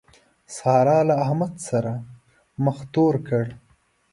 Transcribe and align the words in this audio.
سارا 0.55 0.99
له 1.09 1.13
احمد 1.23 1.53
سره 1.67 1.93
مخ 2.63 2.77
تور 2.93 3.13
کړ. 3.27 3.45